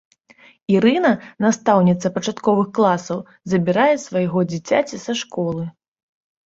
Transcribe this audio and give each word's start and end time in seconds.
Ірына, 0.75 1.11
настаўніца 1.45 2.13
пачатковых 2.17 2.67
класаў, 2.79 3.23
забірае 3.55 3.89
свайго 4.09 4.39
дзіцяці 4.55 4.95
са 5.09 5.13
школы. 5.23 5.63